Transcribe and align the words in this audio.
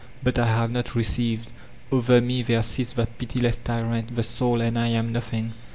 But 0.23 0.39
I 0.39 0.47
have 0.47 0.71
not 0.71 0.95
received. 0.95 1.51
Over 1.91 2.21
me 2.21 2.41
there 2.41 2.63
sits 2.63 2.93
that 2.93 3.19
piti 3.19 3.39
less 3.39 3.59
tyrant, 3.59 4.15
the 4.15 4.23
Soul; 4.23 4.59
and 4.61 4.75
I 4.75 4.87
am 4.87 5.11
nothing. 5.13 5.53